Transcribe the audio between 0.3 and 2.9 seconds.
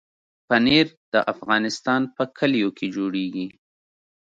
پنېر د افغانستان په کلیو کې